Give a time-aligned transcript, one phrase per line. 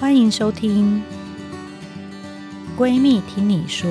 [0.00, 1.02] 欢迎收听
[2.80, 3.90] 《闺蜜听你说》。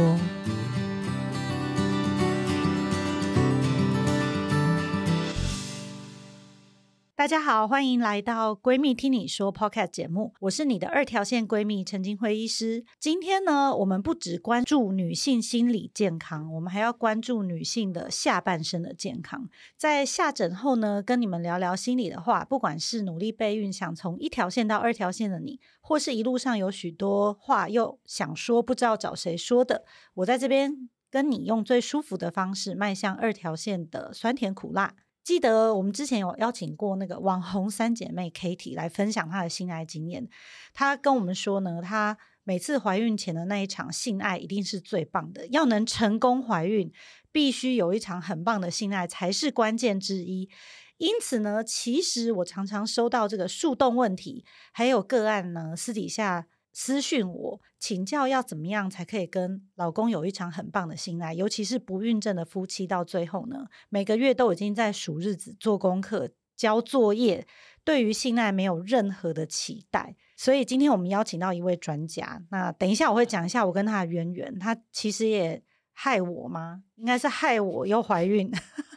[7.20, 12.86] 大家好，欢迎来到《闺蜜听你说》Podcast 节目，我是你的二条线闺蜜陈金辉医师。
[12.98, 19.50] 今天呢，我们不只关注女性心理健康，我们还要关注女性的下半身的健康。
[19.76, 22.46] 在下诊后呢，跟你们聊聊心里的话。
[22.46, 29.84] 不管是努力备孕，想从一条线到二条线的你，或是一路上有许多话又想说，不知道找谁说的，
[30.14, 34.96] 我在这边跟你用最舒服的方式，迈向二条线的酸甜苦辣。
[35.24, 40.28] 记得我们之前有邀请过那个网红三姐妹 Katie 来分享她的性爱经验。
[40.74, 45.46] 她跟我们说呢，她每次怀孕前的那一场性爱一定是最棒的。
[45.48, 46.92] 要能成功怀孕，
[47.32, 50.50] 必须有一场很棒的性爱才是关键之一。
[50.98, 56.48] 因此呢，其实我常常收到这个树洞问题，还有个案呢，私底下。
[56.82, 67.46] 私讯我请教要怎么样才可以跟老公有一场很棒的性爱，尤其是不孕症的夫妻，到最后呢，每个月都已经在数日子、做功课、交作业，
[67.84, 70.16] 对于性爱没有任何的期待。
[70.38, 74.58] 所以今天我们邀请到一位专家，那等一下我会讲一下我跟他的渊源。
[74.58, 76.84] 他其实也害我吗？
[76.96, 78.50] 应该是害我又怀孕。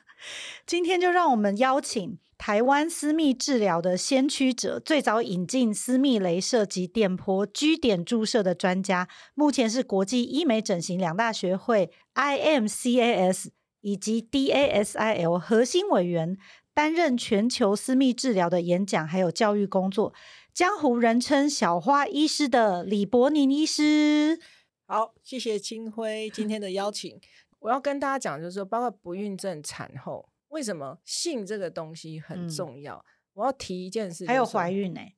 [0.65, 2.21] 今天就让我们邀请。
[2.45, 13.51] 台湾私密治疗的先驱者，最早引进私密雷射及电波 G 点注射的专家，目前是国际医美整形两大学会 IMCAS
[13.83, 16.37] 以及 DASIL 核心委员，
[16.75, 20.13] 担任全球私密治疗的演讲还有教育工作，
[20.53, 24.41] 江湖人称小花医师的李柏宁医师。
[24.89, 27.21] 好，谢谢清辉今天的邀请。
[27.61, 30.32] 我要跟大家讲，就是说，包括不孕症、产后。
[30.53, 32.97] 为什么性这个东西很重要？
[32.97, 35.17] 嗯、我要提一件事，还有怀孕呢、欸？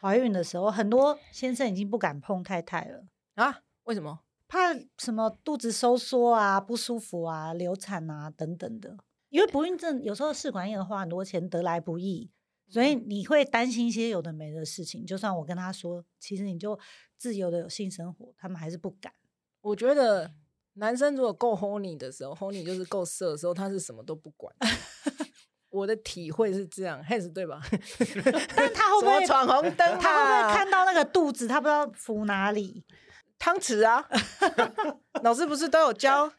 [0.00, 3.62] 怀孕的时候，很多先生已经不敢碰太太了啊？
[3.82, 4.20] 为什么？
[4.46, 8.96] 怕什么肚子收缩啊、不舒服啊、流产啊等等的。
[9.28, 12.30] 因为不孕症有时候试管婴儿花很多钱，得来不易，
[12.68, 15.04] 所以你会担心一些有的没的事情。
[15.04, 16.78] 就算我跟他说，其实你就
[17.16, 19.12] 自由的有性生活，他们还是不敢。
[19.62, 20.30] 我觉得。
[20.76, 24.54] 男生如果够 horny 的时候，horny 就是够色的时候，他是什么都不管。
[25.70, 27.60] 我的体会是这样，Hans 对吧？
[28.56, 29.86] 但他会不会闯红灯？
[29.86, 29.98] 啊？
[30.00, 31.46] 他会不会看到那个肚子？
[31.46, 32.84] 他不知道扶哪里？
[33.38, 34.06] 汤匙啊！
[35.22, 36.32] 老师不是都有教？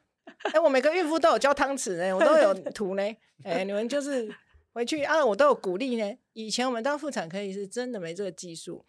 [0.44, 3.04] 哎、欸，我每个孕妇都有教汤匙呢，我都有图呢。
[3.44, 4.28] 哎、欸，你们就是
[4.74, 6.18] 回去啊，我都有鼓励呢。
[6.34, 8.86] 以前我们当妇产科医师真的没这个技术。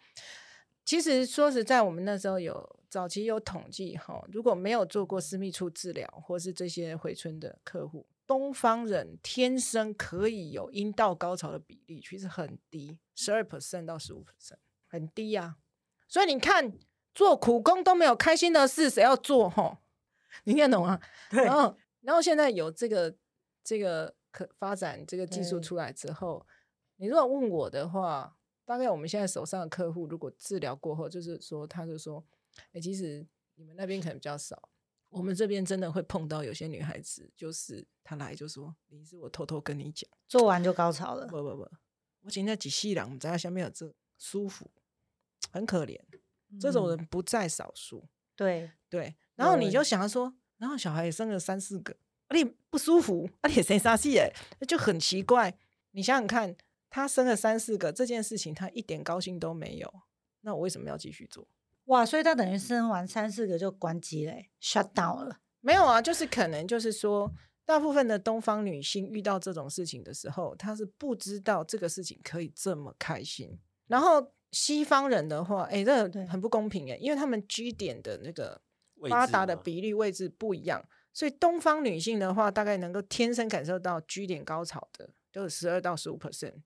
[0.83, 14.57] 其实说实在，我们那时候有早期有统计哈，如果没有做过私密处治疗或是这些回春的客户，东方人天生可以有阴道高潮的比例其实很低，十二 percent 到十五 percent，
[14.87, 15.57] 很低呀、啊。
[16.07, 16.73] 所以你看，
[17.13, 19.79] 做苦工都没有开心的事，谁要做哈？
[20.45, 20.99] 你听得懂啊？
[21.29, 21.45] 对。
[21.45, 23.15] 然后，然后现在有这个
[23.63, 26.45] 这个可发展这个技术出来之后，
[26.97, 28.35] 你如果问我的话。
[28.65, 32.23] 大概我们现在手上的客户，如果治疗过后，就是说，他就说，
[32.67, 33.25] 哎、欸，其实
[33.55, 34.69] 你们那边可能比较少，
[35.09, 41.27] 我们这边真的会碰到有些女孩子，就是她来就说，你是我偷偷跟你讲，做完就高潮了。
[41.27, 41.69] 不不不，
[42.21, 44.69] 我今天几细了，我们在下面有这舒服，
[45.51, 45.99] 很可怜，
[46.59, 47.99] 这种人不在少数。
[47.99, 51.95] 嗯、对对，然后你就想说，然后小孩也生了三四个，
[52.27, 54.31] 而且不舒服，而且谁杀气哎，
[54.67, 55.57] 就很奇怪。
[55.91, 56.55] 你想想看。
[56.91, 60.01] 他生了三四个，这件事情他一点高兴都没有，
[60.41, 61.47] 那我为什么要继续做？
[61.89, 65.39] 哇，所以他等于生完三四个就关机嘞，shut down 了。
[65.59, 67.31] 没有啊，就是可能就是说，
[67.65, 73.59] 大部分的东方女性遇到这种事情的时候，她是不知道这个事情可以这么开心。
[73.87, 78.61] 然后西方人的话，哎，这个很不公平哎，因为他们 G 点的那个
[79.09, 86.61] 发达的比例位置不一样，所以东方女性的话，大概能够天生感受到 G 点高潮的，就是十二到十五 percent。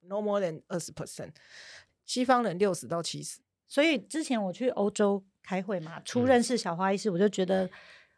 [0.00, 1.32] No more than 二十 percent，
[2.06, 3.43] 西方人六十到七十。
[3.74, 7.68] 所以之前我去欧洲开会嘛，初认识小花医师，我就觉得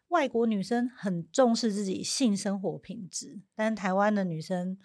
[0.08, 4.76] 外国女生很重视自己性生活品质，但台湾的女生，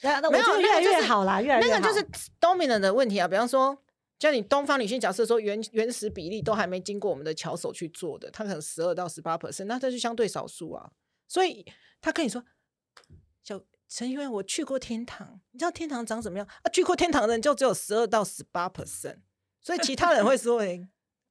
[0.00, 1.78] 那我觉得越来越好啦，越来越好。
[1.78, 2.02] 那个就是
[2.40, 3.76] dominant 的问题啊，比方说，
[4.18, 10.90] 像你东方女性，假设说原原始比例都还没经过我们的巧手去做的，她可能十二到十八 percent，那这是相对少数啊。
[11.28, 11.66] 所以
[12.00, 12.42] 他跟你说，
[13.42, 13.60] 小。
[13.86, 16.70] 陈因为，我去过天堂，你知道天堂长什么样啊？
[16.72, 19.18] 去过天堂的人就只有十二到十八 percent，
[19.64, 20.80] 所以其他人会说：“哎，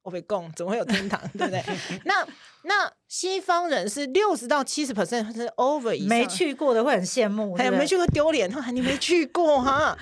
[0.02, 1.18] 我被供，怎么会有天堂？
[1.38, 1.62] 对不对？”
[2.04, 2.26] 那
[2.64, 9.96] 那西方人是六十到七十 percent 是 over 以上，没去过的会很羡慕，还有没去过丢脸，你没去过哈，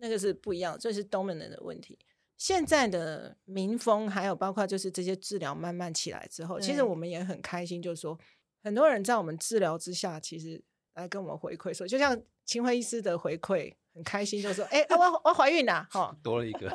[0.00, 1.98] 那个是不一样，这是 dominant 的问题。
[2.36, 8.18] 现在的民风，还有包括就是这些治疗慢慢起来之后，其实我们也很开心，就是说
[8.62, 10.62] 很多人在我们治疗之下，其实
[10.94, 16.68] 来跟我们回馈说，就像菁徽医师的回馈，很开心，就说：“哎、欸，我我怀孕了，哈， 多了一个。”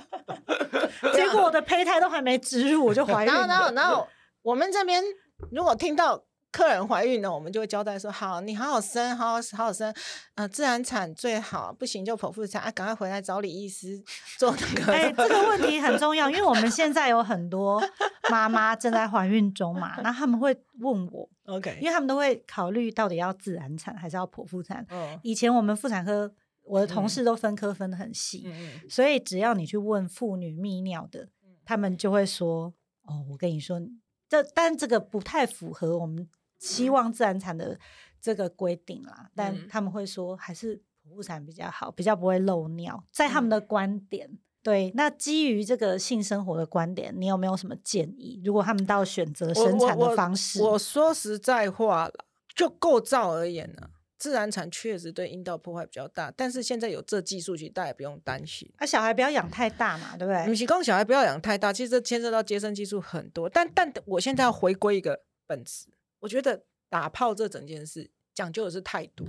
[1.14, 3.48] 结果我的胚胎都还没植入，我就怀孕了。
[3.48, 4.08] 然后，然后，然后
[4.42, 5.04] 我们这边
[5.52, 6.24] 如果听到。
[6.56, 9.92] 客人怀孕了，我们就会交代说：好，你好好生，好好好好生，
[10.36, 14.00] 呃，自然产最好，不行就剖腹产啊，赶快回来找李医师
[14.38, 14.94] 做那个。
[14.94, 17.84] 哎、欸，这个问题很重要，因为我们现在有很多
[18.30, 24.86] 妈妈正在怀孕中嘛，那他们会问我，OK，因为他们都会考虑到底要自然产还是要剖腹产。
[24.92, 26.32] 嗯，以前我们妇产科，
[26.64, 31.30] 我的同事都分科分得很细，嗯，所以只要你去问妇女泌尿的，
[31.64, 32.74] 他们就会说：
[33.04, 33.82] 哦，我跟你说，
[34.28, 36.30] 这但这个不太符合我们。
[36.60, 37.78] 希望自然产的
[38.22, 44.30] 这个规定啦，但他们会说还是剖腹产比较好，比较不会漏尿，在他们的观点。
[44.32, 48.42] 嗯、对，那基于这个性生活的观点，你有没有什么建议？
[48.46, 52.26] 如果他们到选择生产的方式，我，我，我，我说实在话了，
[52.56, 53.90] 就构造而言呢，
[54.24, 58.72] 自然产确实对阴道破坏比较大，但是现在有这技术，其实大家也不用担心。
[58.78, 60.48] 啊，小孩不要养太大嘛，对不对？
[60.48, 65.88] 你提供小孩不要养太大，其实这牵涉到接生技术很多，但但我现在要回归一个本质。
[66.22, 69.28] 我觉得打炮这整件事讲究的是态度，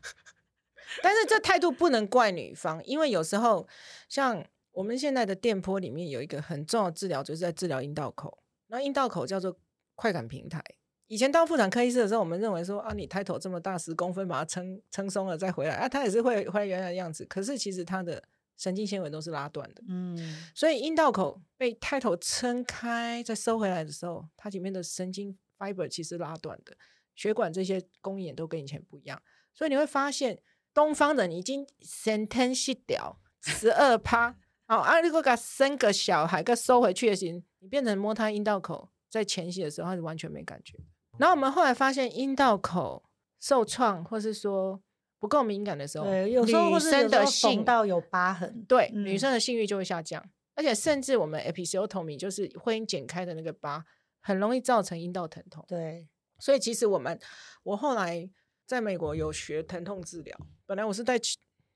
[1.02, 3.66] 但是这态度不能怪女方，因为有时候
[4.06, 8.42] 像我们现在的电波里面有一个很重要的治疗，就是在治疗阴道口。
[8.66, 9.58] 那阴道口叫做
[9.94, 10.62] 快感平台。
[11.08, 17.24] 以前当妇产科医师的时候，我们认为说啊，你胎头这么大十公分，把它撑撑松了再回来啊，它也是会回来原来的样子。
[17.24, 18.22] 可是其实它的
[18.56, 20.16] 神经纤维都是拉断的，嗯，
[20.54, 25.36] 所以阴道口被胎头撑开再收回来的时候，它里面的神经。
[25.58, 26.76] fiber 其实拉断的，
[27.16, 29.20] 血管这些供应都跟以前不一样，
[29.52, 30.40] 所以你会发现
[30.72, 34.36] 东方人已经先天失调十二趴，
[34.68, 40.78] 哦，啊，如果给生个小孩，给收回去也行，你变成摸他阴道口，在前戏的时候他是完全没感觉。
[41.18, 43.04] 然后我们后来发现阴道口
[43.40, 44.80] 受创，或是说
[45.18, 50.24] 不够敏感的时候，对，有时候女生的性道有疤痕，对，嗯、女生的性欲就会下降，
[50.54, 53.84] 而且甚至我们 episiotomy 就是会阴剪开的那个疤。
[54.20, 56.06] 很容易造成阴道疼痛，对，
[56.38, 57.18] 所以其实我们，
[57.62, 58.28] 我后来
[58.66, 60.36] 在美国有学疼痛治疗，
[60.66, 61.18] 本来我是在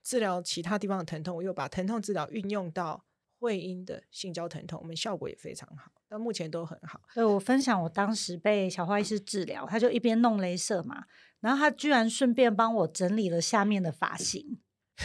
[0.03, 3.05] 治疗其他地方的疼痛，我又把疼痛治疗运用到
[3.39, 7.01] 会阴的性交疼痛，我们效果也非常好，到目前都很好。
[7.15, 11.05] 对我分享我当时被小花医师治疗，他就一边弄镭射嘛，
[11.41, 14.59] 然后他居然顺便帮我整理了下面的发型。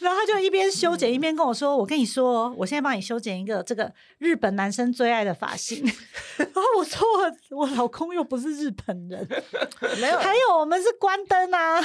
[0.00, 5.82] 然后他就一边修剪一边跟我说：“我跟你说，我现在帮你修剪一个这个日本男生最爱的发型。
[6.36, 9.26] ”然后我说我：“我老公又不是日本人，
[10.00, 10.18] 没有。
[10.18, 11.80] 还有我们是关灯啊，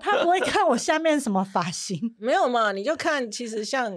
[0.00, 2.16] 他不会看我下面什么发型。
[2.18, 2.72] 没有嘛？
[2.72, 3.96] 你就看，其实像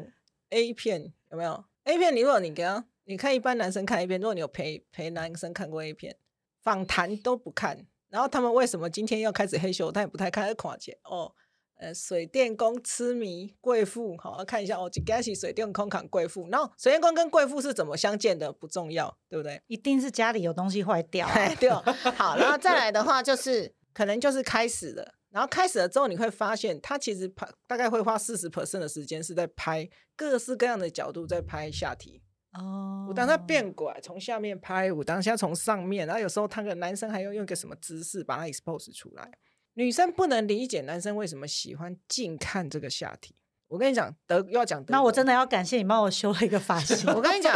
[0.50, 2.13] A 片有没有 A 片？
[2.13, 6.18] 你如果你给他，你看一般男生看 A 片，如果你有陪陪男生看过 A 片，
[6.62, 7.88] 访谈都不看。
[8.10, 9.89] 然后他们为什么今天要开始嘿咻？
[9.89, 11.34] 他也不太看，他看起哦。”
[11.80, 18.51] 呃，水电工痴迷贵妇，好，看一下哦，刚起水电工砍贵妇，然后水电工跟贵妇是怎么相见的？
[18.51, 19.62] 不重要，对不对？
[19.68, 21.69] 一定是家里有东西坏掉，啊， 对。
[21.69, 32.20] 好，然后再来的话，就是可能就是开始了，然后开始了之后，你会发现他其实拍大概会花四十 percent 的时间是在拍各式各样的角度在拍下体
[32.53, 33.06] 哦。
[33.08, 39.29] 我当他变过来，从下面拍，我当下从上面，然后有时候他个男生还要用一个什么姿势把它 expose 出来。
[39.75, 43.36] 女生不能理解男生为什么喜欢近看这个下体。
[43.67, 44.91] 我跟你讲，德又要讲德。
[44.91, 47.13] 那我真的要感谢你帮我修了一个发 型。
[47.13, 47.56] 我跟你讲，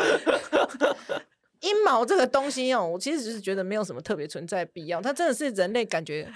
[1.61, 5.01] 阴毛这个东西哦，我其实只是觉得没有什么特别存在必要。
[5.01, 6.31] 它真的是人类感觉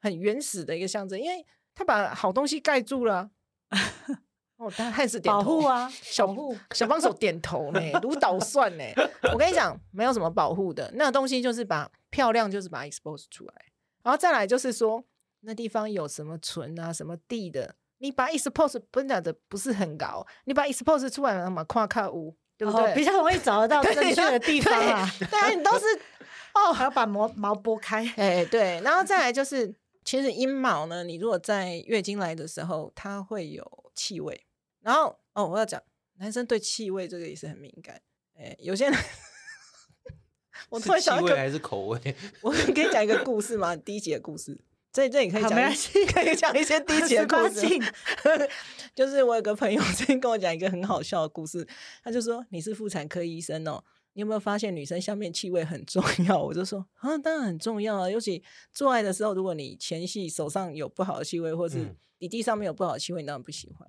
[0.00, 3.30] 很原始的一个象征，因为他把好东西盖住了。
[4.56, 8.84] 哦，他还是点头保护啊，小护小帮手点头呢，如捣蒜呢。
[9.32, 13.54] 我跟你讲，没有什么保护的，那个东西就是把漂亮，就是把 expose 出来，
[14.02, 15.04] 然后再来就是说。
[15.42, 17.74] 那地方有什么存啊，什么地的？
[17.96, 22.92] 你把 expose 本来的不是很高，你把 expose 出来了嘛，跨靠屋，对不对？
[22.92, 25.10] 哦，比较容易找得到 正确的地方啊。
[25.18, 25.86] 对，对啊，你都是
[26.52, 28.06] 哦，还要把毛毛拨开。
[28.18, 29.74] 哎，对，然后再来就是，
[30.10, 33.64] 其实阴毛呢，你如果在月经来的时候，它会有
[33.94, 34.44] 气味。
[34.80, 35.80] 然后哦，我要讲，
[36.18, 38.02] 男生对气味这个也是很敏感。
[38.36, 38.98] 哎，有些人，
[40.68, 42.16] 我突然想到，气味还是口味？
[42.42, 44.60] 我跟你讲一个故事嘛，第一集的故事。
[44.92, 45.52] 这这里可以讲，
[46.12, 47.64] 可以讲一些 低级的故事。
[48.92, 51.64] 就是我有个朋友最近跟我讲一个很好笑的故事，
[52.02, 63.88] 他就说：“你是妇产科医生哦，你有没有发现女生下面气味很重要？”我就说：“啊，当然很重要啊，尤其做爱的时候，如果你前戏手上有不好的气味，或是底地上面有不好的气味，你当然不喜欢。”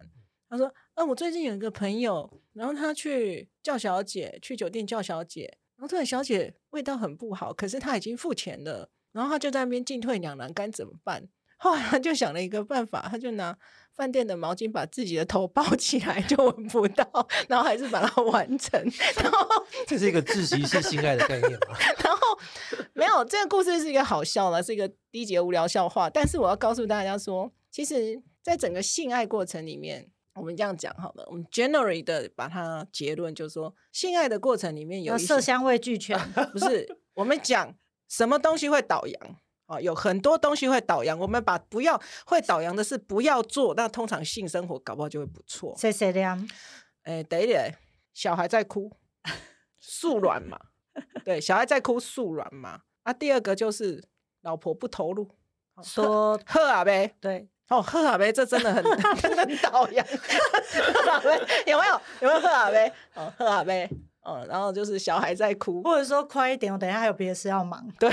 [0.50, 11.28] 他说：“嗯、呃，我最近有一个朋友，然后他去叫小姐，去酒店叫小姐，然后这个小姐味道很不好，可是他已经付钱了，然后他就在那边进退两难，该怎么办？
[11.58, 13.58] 后来他就想了一个办法，他就拿
[14.02, 17.06] 饭店的毛巾把自己的头包起来，就闻不到，
[17.48, 18.82] 然后还是把它完成。
[19.22, 19.48] 然后
[19.86, 21.78] 这是一个窒息式性爱的概念吗？
[22.04, 22.20] 然后
[22.94, 26.10] 没有，这个故事是一个好笑的，是一个低级无聊笑话。
[26.10, 30.10] 但是我要告诉大家说，其实在整个性爱过程里面。
[30.34, 36.18] 我们这样讲好了，我们 generally 的把它结论就是说，性爱的过程里面有色香味俱全，
[36.54, 37.76] 不是我们讲
[38.08, 39.36] 什么东西会倒阳
[39.72, 39.82] 啊？
[39.82, 45.74] 有很多东西会倒阳，我们把不要会倒阳的事不要做，那通常性生活搞不好就会不错。
[45.78, 46.48] 谢谢亮，
[47.04, 47.76] 哎，等一点，
[48.14, 48.92] 小孩在哭，
[49.80, 50.60] 素软嘛，
[51.24, 52.82] 对，小孩在哭，素软嘛。
[53.04, 54.04] 啊，第二个就是
[54.42, 55.30] 老婆不投入，
[55.84, 57.48] 说喝啊呗，对。
[57.70, 58.84] 哦，喝啊呗，这真的很
[59.16, 60.06] 很倒呀！
[60.06, 62.02] 喝啊呗，有没有？
[62.20, 62.94] 有没有喝啊呗？
[63.14, 63.90] 哦，喝啊呗，
[64.24, 67.90] 哦，然后就是小孩在哭，或者说快一点，我等一下还有别的事要忙。
[67.98, 68.10] 对，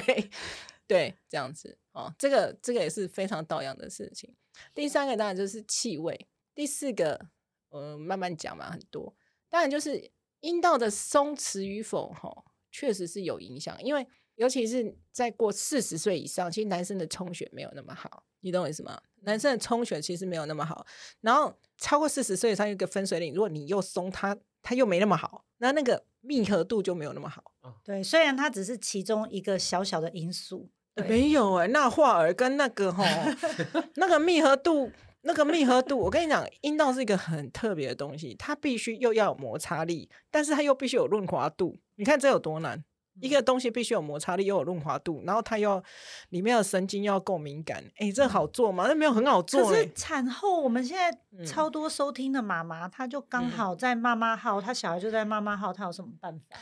[0.89, 4.35] 对，这样子哦，这个这个也是非常倒阳的事情。
[4.75, 7.27] 第三个当然就是气味，第四个
[7.69, 9.15] 呃慢慢讲嘛，很多
[9.49, 18.25] 当然就是阴道的松弛与否，哈、确实是有影响，因为尤其是在过四十岁以上，其实男生的充血没有那么好。
[18.41, 19.01] 你懂我意思吗？
[19.23, 20.87] 男生的充血其实没有那么好，
[21.21, 27.53] 然后超过四十岁以上有一个分水岭，如果你又松它，它又没那么好，那那个密合度就没有那么好。
[27.83, 30.71] 对，虽然它只是其中一个小小的因素，
[31.07, 33.05] 没有哎、欸，那化儿跟那个吼，
[33.97, 34.91] 那个密合度，
[35.23, 42.83] 那个密合度，我跟你讲，阴道是一个很特别的东西，它必须又要有摩擦力，但是它又必须有润滑度，你看这有多难。
[43.21, 45.83] 一个东西必须有摩擦力，又有润滑度，然后它又
[46.29, 47.83] 里面的神经又要够敏感。
[47.97, 48.85] 哎，这好做吗？
[48.87, 49.69] 那没有很好做。
[49.69, 56.57] 可是产后，我们现在超多收听的妈妈，她、嗯、就刚好在妈妈号，她、嗯、小孩就在妈妈号，她有什么办法？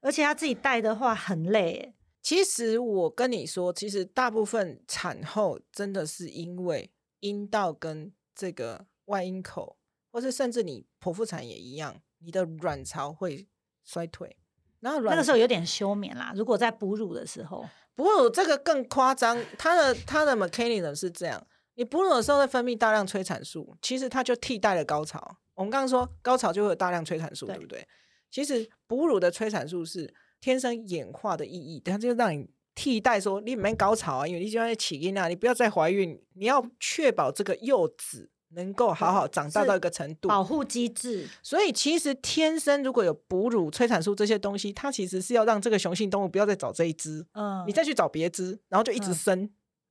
[0.00, 1.92] 而且她自己带的话很累。
[2.26, 6.90] 其实我跟你说，其实大部分产后真的是因为
[7.20, 9.76] 阴道跟这个外阴口，
[10.10, 13.46] 或是甚至你剖腹产也一样，你的卵巢会
[13.84, 14.36] 衰退。
[14.80, 16.32] 然后那个时候有点休眠啦。
[16.34, 17.64] 如果在哺乳的时候，
[17.94, 19.38] 哺乳这个更夸张。
[19.56, 25.38] 它的它的 mechanism 是这样：你哺乳的时候会分泌大量催产素，其实它就替代了高潮。
[25.54, 27.86] 我们刚刚说高潮就会有大量催产素，对，对不对？
[28.32, 38.30] 其实哺乳的催产素是天生演化的意义，它就让你替代说你没高潮啊，因为你就在起因啊，你不要再怀孕，你要确保这个幼子。
[38.50, 41.28] 能够好好长大到一个程度，保护机制。
[41.42, 49.42] 所以其实天生如果有哺乳、催产素这些东西，它其实是要让这个雄性动物不要再找这一只，嗯，你再去找别只，然后就一直生，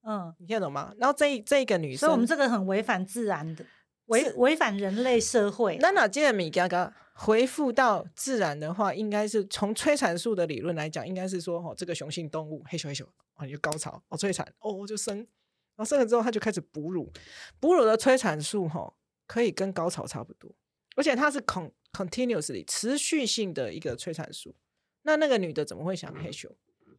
[0.03, 0.93] 嗯，嗯，你听得懂吗？
[0.97, 3.65] 然后这这一个女生，所以我们这个很违反自然的，
[4.07, 5.77] 违违反人类社会。
[5.79, 15.17] 那那接着米嘎嘎回复到自然的话，应该是从催产素的理论来讲，应该是说哦，这个雄性动物嘿咻嘿咻啊，你就高潮哦，催产哦，就生。
[15.17, 17.11] 然后生了之后，他就开始哺乳，
[17.59, 18.93] 哺乳的催产素哈
[19.27, 20.49] 可以跟高潮差不多，
[20.95, 24.55] 而且它是 con continuously 持续性的一个催产素。
[25.01, 26.49] 那那个女的怎么会想害羞，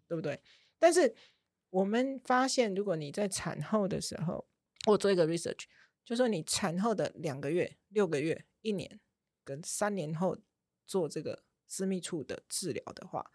[0.06, 0.38] 对不对？
[0.78, 1.14] 但是
[1.70, 4.46] 我们发现，如果你在产后的时候，
[4.86, 5.64] 我做一个 research，
[6.06, 8.98] 就说你产后的两个月、六个月、一年
[9.44, 10.38] 跟三年后
[10.86, 13.30] 做这个私密处的治疗的话，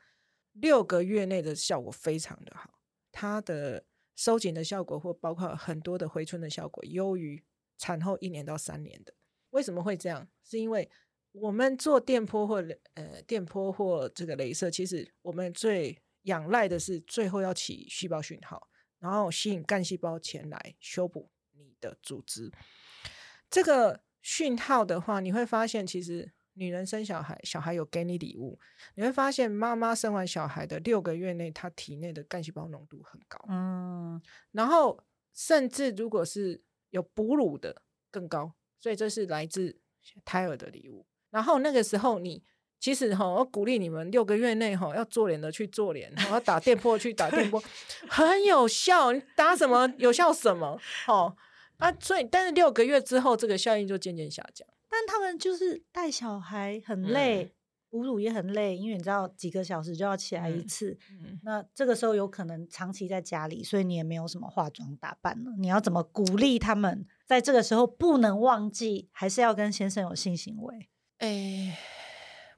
[0.54, 2.80] 六个月内的效果非常的好，
[3.12, 3.86] 它的。
[4.14, 7.44] 收紧的效果或包括很多的回春的效果，优于
[7.80, 9.12] 产后一年到三年的。
[9.50, 10.28] 为什么会这样？
[10.44, 10.88] 是因为
[11.32, 12.64] 我们做电波或
[12.94, 21.32] 呃电波或这个镭射，其实我们最仰赖的是最后要起细胞讯号，然后吸引干细胞前来修补
[21.82, 22.50] 的组织。
[23.50, 26.32] 这个讯号的话，你会发现其实。
[26.56, 28.60] 女人生小孩，小孩有给你礼物，
[28.96, 34.22] 你会发现妈妈生完小孩的六个月内，她体内的干细胞浓度很高，嗯，
[34.52, 35.02] 然后
[35.34, 39.80] 甚至如果是有哺乳的更高，所以这是来自
[40.26, 41.06] 胎儿的礼物。
[41.30, 42.44] 然后那个时候你
[42.82, 47.64] 其实哈，我鼓励你们六个月内哈要做脸的去做脸，然后打电波去打电波，
[48.10, 49.14] 很有效。
[49.14, 50.78] 你打什么有效什么？
[51.08, 51.34] 哦
[51.82, 54.68] 啊，所以但是六个月之后，这个效应就渐渐下降。
[54.88, 57.52] 但他们就是带小孩很累，嗯、
[57.90, 60.98] 哺乳也很累，因为你知道几个小时就要起来一次。
[61.10, 65.52] 嗯、那这个时候有可能长期在家里，所以你也没有什么化妆打扮了。
[65.58, 70.90] 你要怎么鼓励他们在这个时候不能忘记，还是要跟先生有性行为？
[71.18, 71.78] 哎，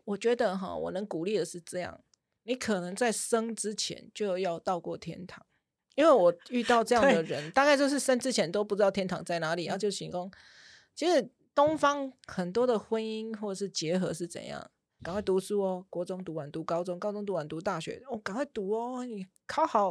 [0.05, 2.03] 我觉得哈，我能鼓励的是这样：
[2.43, 5.45] 你可能在生之前就要到过天堂，
[5.95, 10.31] 因为我遇到这样的人，大概就是生之前都不知道天堂在哪里，然后就行宫。
[10.95, 11.29] 其实。
[11.55, 14.71] 东方很多的婚姻或者是结合是怎样？
[15.03, 19.89] 赶快读书哦，国中读完读高中，高中读完读大学，哦，赶快读哦，你考好，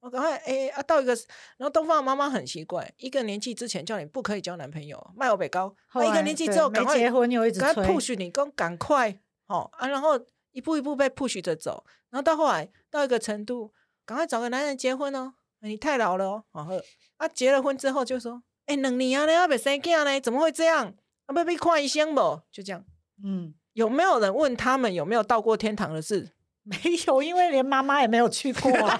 [0.00, 1.12] 我、哦、赶快哎啊到一个，
[1.58, 10.18] 然后东方的妈妈很奇怪，一个年纪之前叫你不可以交男朋友，卖我北高，那一个年纪之后赶快结婚又一直赶快 push 你，赶赶快，好、哦、啊，然后
[10.52, 13.70] 一步一步被 push 着走，然后到后来到一个程度，
[14.06, 16.82] 赶快找个男人结婚哦，你太老了哦，好喝
[17.16, 20.94] 啊，结了婚之后就说，哎，两年啊，你还没生囝呢，怎么会这样？
[21.26, 22.40] 啊，不被看医生不？
[22.50, 22.84] 就这样，
[23.24, 23.54] 嗯。
[23.74, 26.28] 有没有人问他们有没有到过天堂的事？
[26.62, 26.76] 没
[27.06, 28.98] 有，因为连妈妈也没有去过啊。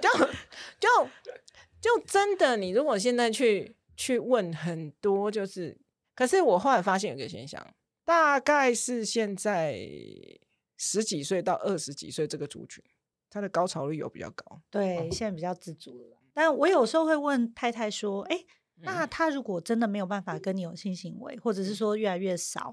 [0.00, 0.08] 就
[0.80, 0.88] 就
[1.82, 5.78] 就真的，你如果现在去去问很多，就是，
[6.14, 7.62] 可是我后来发现有个现象，
[8.06, 9.78] 大概是现在
[10.78, 12.82] 十几岁到二十几岁这个族群，
[13.32, 14.60] 他的高潮率有比较高。
[14.70, 16.18] 对，哦、现在比较自主了。
[16.34, 18.44] 但我有时候会问太太说：“哎。”
[18.84, 22.72] 那他如果真的没有办法跟你有性行为，或者是说越来越少，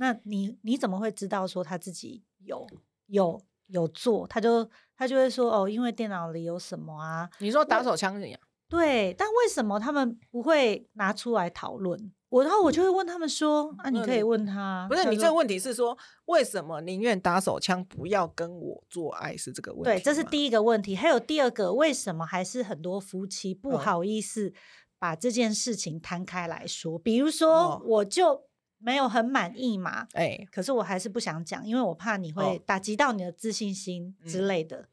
[0.00, 2.66] 那你你怎么会知道说他自己有
[3.06, 4.26] 有有做？
[4.26, 7.30] 他就他就会说哦，因为电脑里有什么啊？
[7.38, 8.40] 你说打手枪怎样？
[8.68, 12.12] 对，但为什么他们不会拿出来讨论？
[12.34, 19.84] 我然后我就会问他们说啊，你可以问他，不是你这个问题是说为什么宁愿打手枪不要跟我做爱是这个问题？
[19.84, 20.96] 对，这是第一个问题。
[20.96, 24.52] 还有第二个，为什么还是很多夫妻不好意思？
[24.98, 28.48] 把这件事情摊开来说，比如说，我就
[28.78, 34.78] 没有很满意嘛，哎、哦，可是我还是不想讲，因为我怕你会打击到你的自信心之类的。
[34.78, 34.88] 嗯、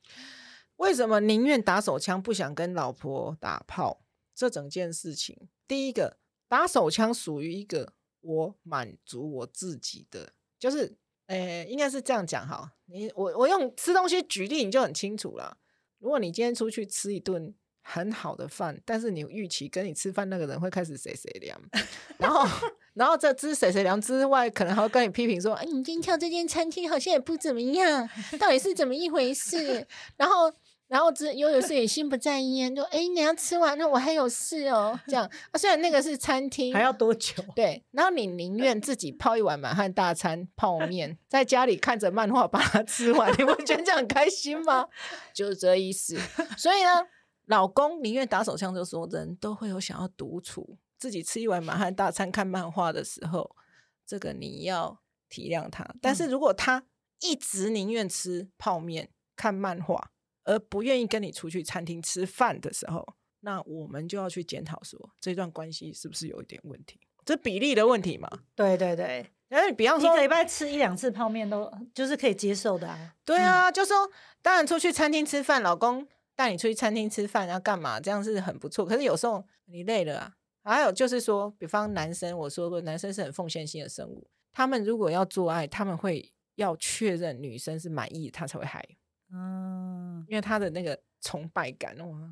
[0.76, 4.04] 为什么宁愿打手枪不想跟老婆打炮？
[4.36, 6.18] 这整件事情，第一个
[6.52, 12.74] 打手枪属于一个我满足我自己的，就是，诶，应该是这样讲哈。
[12.88, 15.56] 你我我用吃东西举例，你就很清楚了。
[16.00, 17.56] 如果你今天出去吃一顿。
[17.84, 21.60] 很好的饭，但是你预期跟你吃饭那个人会开始谁谁凉，
[22.20, 22.48] 然后，
[22.94, 28.08] 然后这只谁谁凉之外，可能还会跟你批评说：“哎，你今天挑这间餐厅好像也不怎么样，
[28.40, 30.54] 到底是怎么一回事？”然后，
[30.92, 37.42] 然后这有有时也心不在焉，就：“哎，你要吃完那，我还有事哦。”这样啊，虽然那个是餐厅，还要多久？
[37.56, 44.90] 对，然后你宁愿自己泡一碗满汉大餐泡面，在家里看着漫画把它吃完，你不觉得这样很开心吗？
[45.34, 46.20] 就是这意思。
[46.58, 47.08] 所以呢。
[47.48, 53.56] 老公宁愿打手枪，就说人都会有想要独处、自己吃一碗满汉大餐、看漫画的时候，
[54.06, 55.86] 这个你要体谅他。
[56.00, 56.86] 但是如果他
[57.20, 60.12] 一直宁愿吃泡面、看漫画，
[60.44, 67.00] 而不愿意跟你出去餐厅吃饭的时候，那我们就要去检讨说，这段关系是不是有一点问题？
[67.26, 68.30] 这比例的问题嘛？
[68.56, 73.16] 对对对，因为比方说一个礼拜吃一两次泡面都就是可以接受的啊。
[73.24, 74.10] 对啊，嗯、就说
[74.42, 76.08] 当然出去餐厅吃饭，老公。
[76.34, 78.00] 带你出去餐厅吃饭要干嘛？
[78.00, 78.84] 这样是很不错。
[78.84, 80.34] 可是有时候你累了啊。
[80.64, 84.28] 还有就是说，比方男生，我说过，男生是很奉献性的生物。
[84.52, 88.84] 他们如果要做爱，他们会要确认女生是满意，他才会嗨。
[89.34, 92.30] 嗯，因为他的那个崇拜感哦，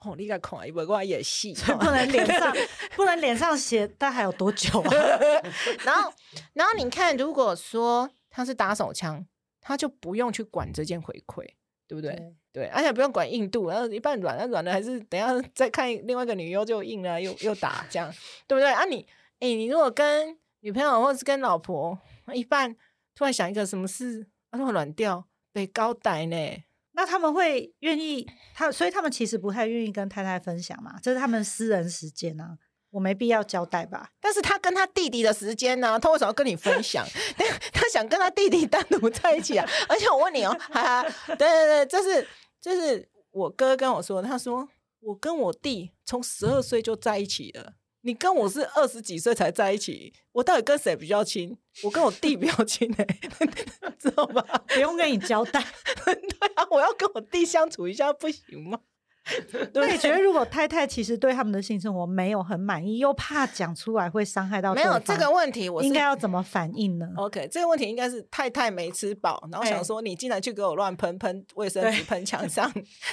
[0.00, 2.54] 哦，你个看，因为我也戏，不能脸上
[2.96, 4.90] 不能脸上写，但还有多久啊？
[5.84, 6.12] 然后，
[6.54, 9.24] 然后你看，如果说他是打手枪，
[9.60, 11.46] 他就不用去管这件回馈，
[11.86, 12.10] 对不对？
[12.12, 18.12] 对对，而且不用管硬度，然后一半软，那软的还是等下再看另外一个女优就硬了，又又打这样，
[18.46, 18.70] 对不对？
[18.70, 19.06] 啊你，你
[19.38, 21.98] 诶你如果跟女朋友或者是跟老婆
[22.34, 22.76] 一半，
[23.14, 26.64] 突然想一个什么事，啊，会软掉，被高带呢？
[26.92, 32.58] 那他们会愿意他，所以他们其实不太愿意跟太太分享嘛，这是他们私人时间啊。
[32.90, 34.10] 我没必要交代吧？
[34.20, 35.98] 但是他跟他弟弟的时间呢？
[35.98, 37.06] 他为什么要跟你分享？
[37.72, 39.66] 他想跟他弟弟单独在一起啊！
[39.88, 42.28] 而且我问你哦，哈哈，对对对，这是
[42.60, 44.68] 这是我哥跟我说，他说
[45.00, 51.56] 我跟我弟从十二岁就在一起了，你跟我是二十几岁才在一起，我到底跟谁比较亲？
[51.82, 53.20] 我跟我弟比较亲哎、欸，
[53.98, 54.44] 知道吧？
[54.68, 55.60] 不用跟你交代，
[56.04, 56.14] 对
[56.54, 58.78] 啊，我要跟我弟相处一下不行吗？
[59.72, 72.68] 那你觉得，如果太太其实对他们的性生活没有很满意，又怕讲出来会伤害到，没有这个问题，我应该要怎么反应呢？OK，这个问题应该是太太没吃饱，然后想说你竟然去给我乱喷喷卫生纸喷墙上，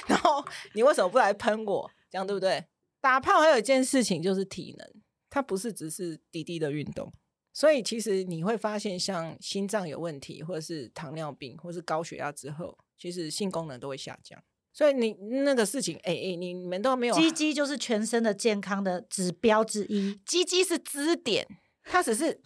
[0.08, 1.88] 然后你为什么不来喷我？
[2.10, 2.64] 这样对不对？
[3.00, 4.88] 打炮还有一件事情就是体能，
[5.28, 7.12] 它不是只是滴滴的运动，
[7.52, 14.42] 所以其实你会发现，像心脏有问题，或者是糖尿病，或是高血压之后，其实性功能都会下降。
[14.72, 15.12] 所以你
[15.44, 17.14] 那个事情，哎、欸、哎，你你们都没有。
[17.14, 21.46] 鸡鸡就是全身的健康的指标之一，鸡鸡是支点，
[21.82, 22.40] 它只是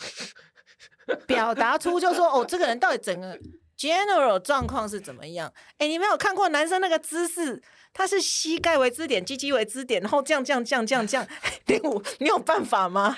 [1.27, 3.39] 表达出就是说，哦，这个人到底整个
[3.77, 5.53] general 状况是怎么样？
[5.79, 11.27] 哎，你没有看过男生那个姿势，他是膝盖为支点，鸡鸡为支点，然后这样这样这样这样这样。
[11.67, 13.17] 练舞，你有办法吗？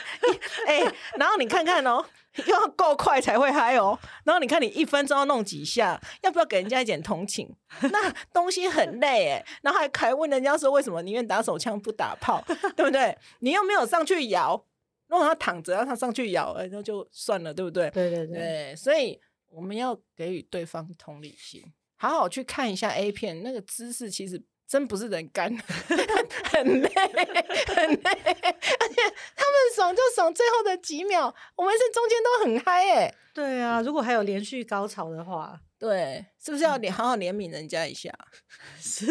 [0.66, 0.81] 哎，
[1.16, 2.05] 然后你看看哦，
[2.47, 3.99] 又要够快才会嗨哦。
[4.25, 7.55] 然后你看你一分钟要弄几下，要不要给人家一点同情？
[7.81, 12.45] 那东西很累哎，然后还还问人家说为什么宁愿打手枪不打炮，
[12.77, 13.16] 对不对？
[13.40, 14.64] 你又没有上去摇，
[15.09, 17.90] 如果他躺着，让他上去摇，哎，那就算了，对不对？
[17.90, 19.21] 对对对，对，所以。
[19.49, 29.01] 我们要给予对方同理心，好好去看一下 A 片，那个姿势其实真不是人干，很累很累，而且
[29.35, 33.15] 他们爽就爽最后的几秒，我们是中间都很嗨哎。
[33.33, 38.13] 对啊，如果还有连续高潮的话，对，是不是要好好怜悯人家一下？
[38.81, 39.07] 是，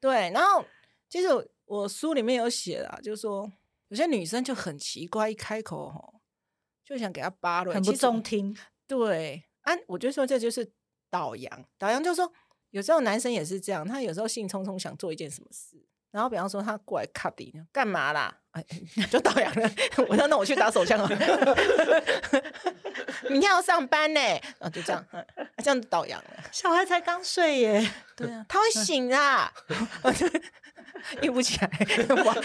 [0.00, 0.30] 对。
[0.30, 0.64] 然后
[1.08, 1.28] 其实
[1.66, 3.50] 我书里面有写啦，就是说
[3.88, 6.20] 有些女生就很奇怪，一开口吼
[6.84, 8.56] 就想给他扒了，很不中听。
[8.86, 10.72] 对，啊，我就说这就是
[11.10, 12.32] 导阳，导阳就是说
[12.70, 15.76] 有时候男生也是这样，他有时候兴冲冲想做一件什么事，
[16.10, 18.36] 然后比方说他过来卡底，干嘛啦？
[18.52, 18.64] 哎，
[19.10, 19.70] 就导阳了。
[20.08, 21.08] 我说那我去打手枪了，
[23.28, 24.20] 明天要上班呢，
[24.60, 25.06] 啊，就这样，
[25.58, 26.44] 这样导阳了。
[26.52, 29.52] 小孩才刚睡耶，对啊，他会醒啊，
[31.22, 31.68] 硬不起来，
[32.24, 32.34] 哇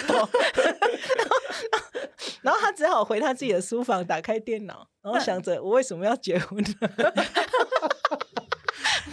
[2.42, 6.74] 然后他只好回他自己的书房，打开电脑，然后想着我为什么要结婚呢？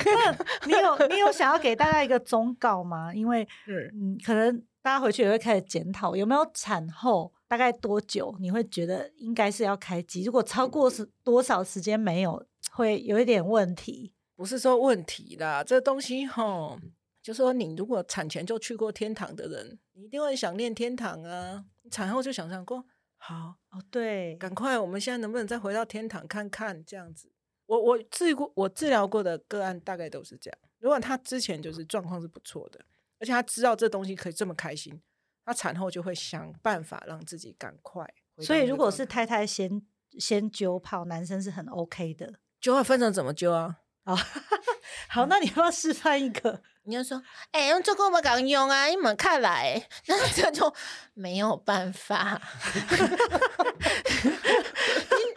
[0.05, 0.31] 那
[0.67, 3.13] 你有你有想要给大家一个忠告吗？
[3.13, 10.23] 因为嗯，可能大家回去也会开始检讨，有没有产后大概多久你会觉得应该是要开机？
[10.23, 14.13] 如果超过是多少时间没有，会有一点问题。
[14.37, 16.79] 不是说问题啦，这东西齁，
[17.27, 21.65] 就说你如果产前就去过天堂的人，你一定会想念天堂啊。
[21.91, 22.85] 产后就想象过。
[23.17, 26.85] 好哦，对，赶快，我们现在能不能再回到天堂看看？
[26.85, 27.29] 这样子，
[27.67, 30.59] 我我治过，我治疗过的个案大概都是这样。
[30.79, 32.79] 如果他之前就是状况是不错的，
[33.19, 35.03] 而且他知道这东西可以这么开心，
[35.45, 38.09] 他产后就会想办法让自己赶快。
[38.39, 39.85] 所以，如果是太太先
[40.17, 42.35] 先揪泡，男生是很 OK 的。
[42.61, 43.81] 揪会分成怎么揪啊？
[44.05, 44.15] 啊，
[45.09, 46.63] 好，那你要不要示范一个？
[46.85, 47.21] 你就说，
[47.51, 48.87] 哎、欸，用这个我们敢用啊？
[48.87, 50.73] 你们看来，那这就
[51.15, 52.17] 没有办法。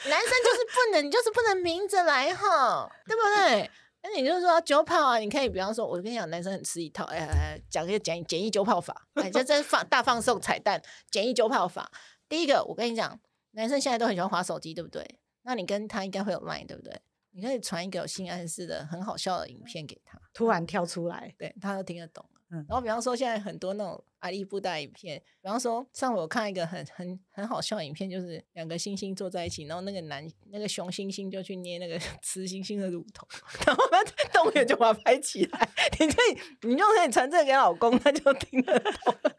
[0.05, 3.71] 男生就是不能，你就是不能明着来哈，对不对？
[4.01, 10.81] 那你就是说酒炮啊，你可以比方说，我跟你讲，男生很吃一套，哎、欸，讲一个简简易酒炮法，哎，这这放大放送彩蛋，
[11.11, 11.91] 简易酒炮法。
[12.29, 13.19] 第一个，我跟你讲，
[13.51, 15.19] 男生现在都很喜欢划手机，对不对？
[15.41, 17.01] 那你跟他应该会有 line，对不对？
[17.31, 22.25] 你可以传一个有性暗示的很好笑的影片给他，突然跳出来，对，他都听得懂。
[22.51, 33.27] 嗯，然后比方说现在很多那种阿里布袋影片，比方说上午我看一个很很很好笑的影片，就是两个猩猩坐在一起，然后那个男那个雄猩猩就去捏那个 雌猩猩的乳头，
[33.67, 35.69] 然后那 动物园就把它拍起来。
[35.99, 39.13] 你可以，你就可以传这个给老公，他就听得懂。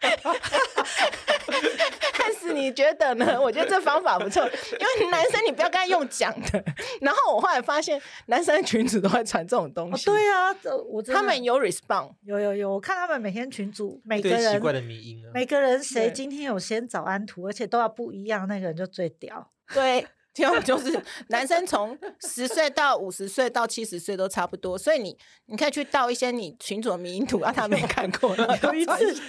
[2.52, 3.38] 你觉得呢？
[3.40, 6.64] 我觉得这方法不错，因为男生你不要跟他用讲的。
[7.00, 10.08] 然后我后来发现，男生群主都会传这种东西。
[10.08, 10.54] 哦、对啊，
[10.88, 19.50] 我他们有 respond，有有有，我看他们每天群主每个人奇怪的迷因、啊、每个人谁今天有先早安图，而且都要不一样，那个人就最屌。
[19.72, 20.06] 对。
[20.32, 25.16] 这样就是男生从十岁到五十岁到七十岁都差不多，所以你
[25.46, 28.36] 你可以去盗一些你群组的迷因图啊，他没看过。
[28.36, 29.22] 有一次，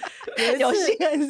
[0.60, 0.76] 有一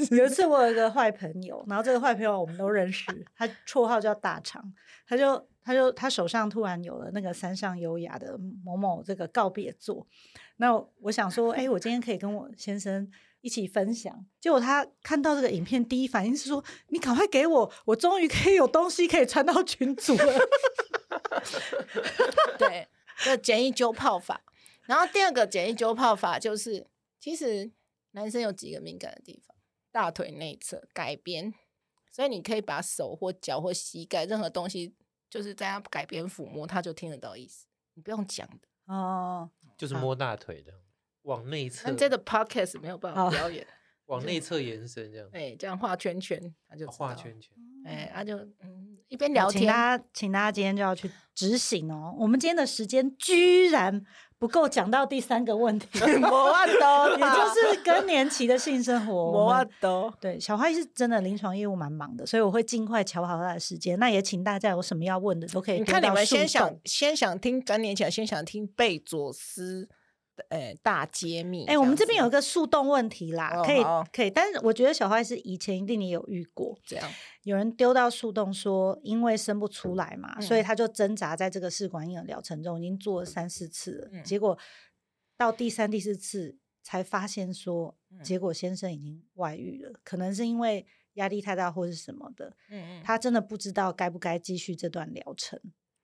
[0.05, 3.05] 次，有一次我有一个坏朋友，然后这个坏朋友我们都认识，
[3.36, 4.62] 他绰号叫大肠，
[5.07, 10.05] 他就他就他手上突然有了那个山上优雅的某某这个告别作，
[10.57, 13.10] 那我想说，哎，我今天可以跟我先生。
[13.41, 20.39] 一起分享，结果他看到这个影片，第一反应是说：“你赶快给我，我终于可以有东西可以传到群组了。
[22.60, 22.88] ”对，
[23.23, 24.43] 这简易揪泡法。
[24.84, 26.86] 然后第二个简易揪泡法就是，
[27.19, 27.71] 其实
[28.12, 29.56] 男生有几个敏感的地方，
[29.91, 31.54] 大腿内侧改边，
[32.12, 34.93] 所以你可以把手或脚或膝盖任何东西，
[35.30, 40.71] 就是在他改边抚摸，他就听得到意思，你不用讲的哦，就是摸大腿的。
[41.23, 43.65] 往内侧，那这个 podcast 没有办法表演。
[44.07, 47.55] 往内侧延伸这样，哎，这样画圈圈，他就画圈圈，
[47.86, 49.62] 哎，他就嗯一边聊天。
[49.62, 52.13] 请大家，请大家今天就要去执行哦。
[52.19, 54.03] 我们今天的时间居然
[54.38, 55.88] 不够讲到第三个问题，
[56.19, 59.13] 摩阿多，也就是更年期的性生活。
[59.13, 63.97] 摩阿多，对，小花是真的临床业务蛮忙的，所以我会尽快瞧好他的时间。
[63.97, 65.77] 那也请大家有什么要问的都可以。
[65.77, 69.88] 你看你们先想先想听更年期，先想听贝佐斯。
[70.49, 71.65] 呃大揭秘。
[71.65, 77.09] 哎、欸，我们这边有一个树洞问题啦，哦、可以可以，但是我觉得小坏是以前一定也有遇过这样，
[77.43, 84.57] 有人丢到树洞说，因为生不出来嘛，嗯、所以他就挣扎在这个试管婴儿疗程中，已经做了三四次了，嗯、结果
[85.37, 95.59] 到第三、第四次才发现说，结果先生已经外遇了，可能是因为压力太大或是什么的，嗯嗯，他真的不知道该不该继续这段疗程。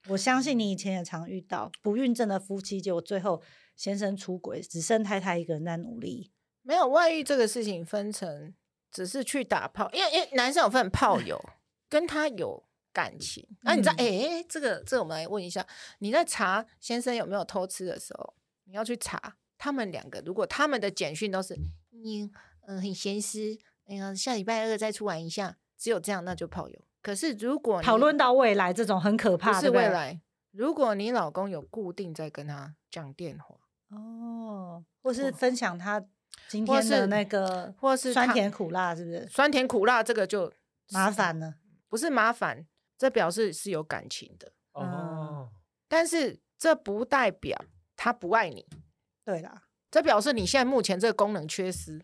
[0.09, 3.41] 我相信你以前也常遇到不孕症的夫妻，结果最后
[3.75, 6.31] 先生出轨，只剩太太一个人在努力。
[6.61, 8.53] 没有外遇这个事情分成，
[8.91, 11.41] 只是去打炮，因为因为男生有分炮友，
[11.89, 13.47] 跟他有感情。
[13.61, 15.65] 那、嗯啊、你知道，哎、欸，这个这个、我们来问一下，
[15.99, 18.33] 你在查先生有没有偷吃的时候，
[18.65, 21.57] 你要去查他们两个，如果他们的简讯都是
[21.91, 22.31] 你嗯、
[22.75, 26.86] 呃、很闲思，哎呀下礼拜二再出玩一下，只有这样那就炮友。
[27.01, 30.19] 可是，如果讨论到未来这种很可怕的，是未来。
[30.51, 33.55] 如果你老公有固定在跟他讲电话，
[33.95, 36.03] 哦，或是分享他
[36.47, 39.27] 今天的那个，或是酸甜苦辣，是不是？
[39.27, 40.51] 酸甜苦辣这个就
[40.89, 41.55] 麻烦了，
[41.87, 42.65] 不是麻烦，
[42.97, 45.49] 这表示是有感情的哦。
[45.87, 47.63] 但是这不代表
[47.95, 48.65] 他不爱你，
[49.23, 52.03] 对啦，这表示你现在目前这个功能缺失。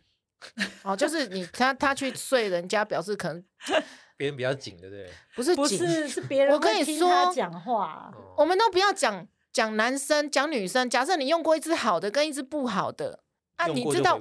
[0.84, 3.43] 哦，就是你他他去睡人家，表示可能。
[4.15, 5.10] 别人比较紧，对不对？
[5.36, 6.53] 不是，不是，是别人。
[6.53, 10.88] 我跟你说，讲话，我们都不要讲讲男生，讲女生。
[10.88, 13.23] 假设你用过一只好的，跟一只不好的
[13.56, 14.19] 啊，你知道？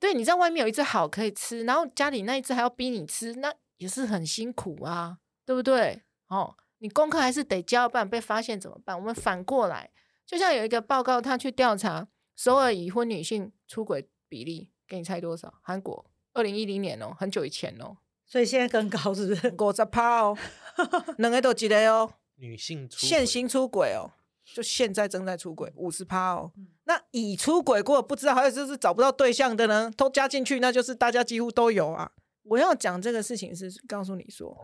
[0.00, 6.02] 对，你在外面有一只好可以吃，然后家里那一只还要逼你吃，那也是很辛苦啊，对不对？
[6.26, 8.98] 哦，你功课还是得交，不然被发现怎么办？
[8.98, 9.90] 我们反过来，
[10.26, 15.52] 就像有一个报告，他去调查首尔已婚女性出轨比例，给你猜多少？
[15.62, 17.98] 韩国二零一零年哦，很久以前哦。
[18.26, 19.54] 所以现在更高，是不是？
[19.58, 20.36] 五十趴哦，
[21.18, 22.12] 两个都记得哦。
[22.36, 24.10] 女性出现行出轨哦，
[24.44, 26.52] 就现在正在出轨，五十趴哦。
[26.56, 32.12] 嗯、那已出轨过不知道，还有就是找不到对象的呢，都加进去，那就是大家几乎都有啊。
[32.42, 34.56] 我要讲这个事情是告诉你说，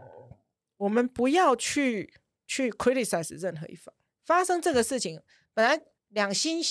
[0.76, 2.14] 我们不要去
[2.46, 3.94] 去 criticize 任何一方。
[4.24, 5.20] 发生这个事情，
[5.54, 6.62] 本来两心。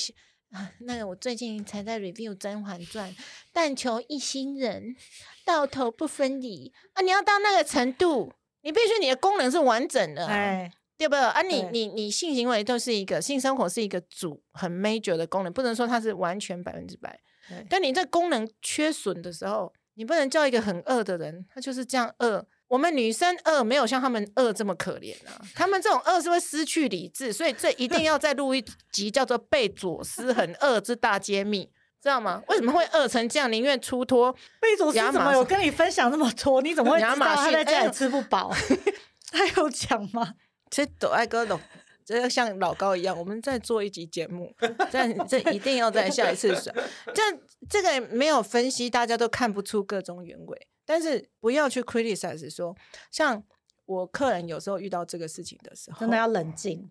[0.53, 3.11] 啊， 那个我最近才在 review《甄嬛传》，
[3.51, 4.95] 但求一心人，
[5.43, 7.01] 到头不分离啊！
[7.01, 11.15] 你要到那个程度，你必须你的功能是完整的，啊，哎，对不？
[11.15, 17.19] 啊你，你你你性行为都是一个性生活是一个主很 major 的功能，不能说它是完全百分之百。
[17.49, 22.45] 对但你这功能缺损的时候，你不能叫一个很饿的人，他就是这样饿。
[22.73, 25.39] 我们女生饿没有像他们饿这么可怜啊！
[25.53, 31.65] 他们这种饿是会失去理智，所以这一定要再录一集叫做《贝佐斯很饿之大揭秘》，
[32.01, 32.41] 知道吗？
[32.47, 33.51] 为什么会饿成这样？
[33.53, 34.33] 宁愿出脱。
[34.59, 36.63] 贝佐斯怎么有跟你分享那么多？
[36.63, 38.51] 你怎么会知道他在家里吃不饱？
[39.31, 40.33] 他有讲吗？
[40.71, 41.59] 这抖爱哥懂，
[42.03, 44.51] 这要像老高一样，我们再做一集节目，
[44.91, 46.73] 这 这一定要在下一次说。
[47.13, 47.21] 这
[47.69, 50.67] 这个没有分析，大家都看不出个中原委。
[50.85, 52.75] 但是不要去 criticize 说，
[53.11, 53.43] 像
[53.85, 56.89] 我客人有时候遇到这个事情的时候，真的要冷静。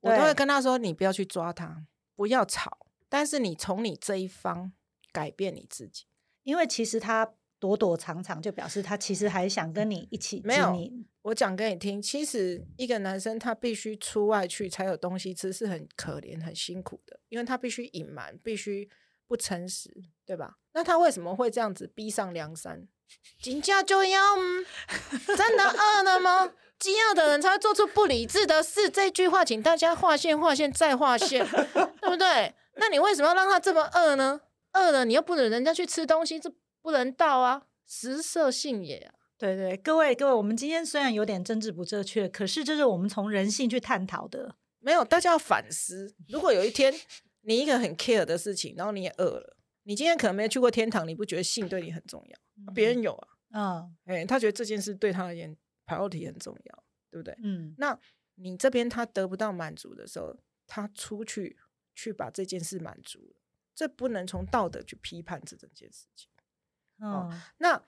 [0.00, 1.84] 我都会跟他说：“你不要去抓他，
[2.14, 2.86] 不要吵。
[3.08, 4.72] 但是你从你这一方
[5.10, 6.04] 改变你自己，
[6.44, 10.40] 因为其实他躲躲藏藏，就表示他其实还想跟你一起。
[10.44, 10.76] 没有，
[11.22, 18.88] 我讲给你听，其实一个男生他必须出外去才有东西吃，是很可怜、很辛苦的，因为他必须隐瞒，必须
[19.26, 19.90] 不诚实，
[20.24, 20.58] 对吧？
[20.72, 22.86] 那他为什么会这样子逼上梁山？”
[23.42, 24.36] 紧张就要，
[25.36, 26.52] 真的饿了吗？
[26.78, 28.90] 饥饿的人才会做出不理智的事。
[28.90, 31.46] 这句话，请大家划线、划线再划线，
[32.00, 32.54] 对不对？
[32.74, 34.40] 那你为什么要让他这么饿呢？
[34.72, 37.62] 饿了，你又不能人家去吃东西，这不人道啊！
[37.86, 39.14] 食色性也啊！
[39.38, 44.56] 对对，各位各位，我们今天虽然有点政治不正确，可是这是我们从人性去探讨的。
[44.80, 46.14] 没有，大家要反思。
[46.28, 46.94] 如果有一天
[47.42, 52.38] 你一个很 care 的事情，然后你也饿了，你今天可能没有去过天堂，你不觉得性对你很重要？
[52.74, 57.36] 别人有啊，嗯，哎、欸，他觉得这件事对他而言 priority 很重要，对不对？
[57.42, 57.98] 嗯，那
[58.36, 61.58] 你这边他得不到满足的时候，他出去
[61.94, 63.40] 去把这件事满足了，
[63.74, 66.30] 这不能从道德去批判这整件事情。
[66.98, 67.82] 嗯、哦，那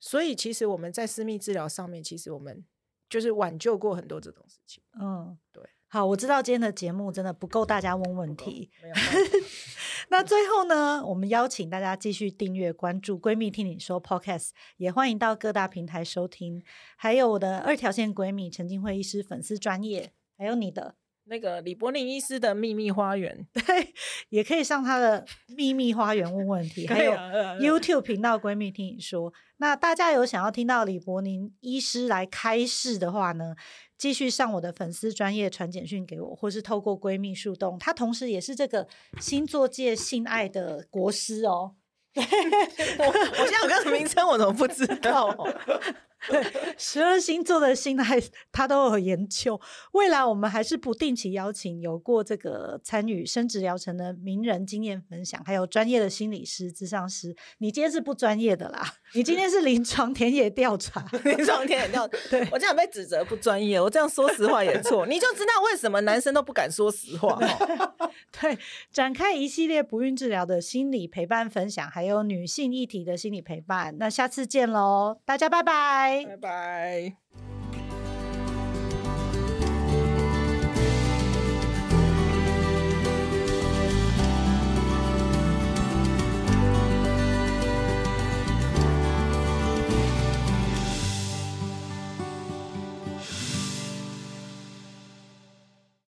[0.00, 2.64] 所以其实我们在私密治疗上面，其实我们
[3.08, 4.82] 就是挽救过很多这种事情。
[5.00, 5.68] 嗯，对。
[5.92, 8.70] 好，我知道今天的节目真的不够大家问问题。
[10.08, 16.62] 那最后呢，我们邀请大家继续订阅关注“闺蜜听你说 ”Podcast，也欢迎到各大平台收听。
[16.96, 23.92] 还有我的二条线闺蜜陈金慧医师粉丝专业，还有你的那个李柏宁医师的秘密花园，对，
[24.30, 27.12] 也可以上他的秘密花园问问题， 还有
[27.60, 29.30] YouTube 频道闺蜜听你说。
[29.58, 33.54] 那大家有想要听到李柏宁医师来开示的话呢，
[34.02, 38.88] 继续上我的粉丝专业传简讯给我，或是透过闺蜜树洞，她同时也是这个
[39.20, 41.76] 星座界性爱的国师哦。
[42.12, 42.24] 对，
[42.98, 45.32] 我我现在有个名称，我怎么不知道？
[46.28, 46.44] 对，
[46.76, 49.60] 十二星座的性爱他都有研究。
[49.92, 57.36] 未来我们还是不定期邀请有过这个参与生殖疗程的名人经验分享，还有专业的心理师、咨商师。
[57.58, 62.18] 你今天是不专业的啦，你今天是临床田野调查， 临床田野调查。
[62.30, 67.38] 对，我这样被指责不专业，我这样说实话也错，你就知道为什么男生都不敢说实话。
[68.40, 68.58] 对，
[68.90, 73.96] 展开一系列不孕治疗的心理陪伴分享，还有女性议题的心理陪伴。
[73.98, 76.24] 那下次见喽，大家拜拜。
[76.26, 77.51] 拜拜。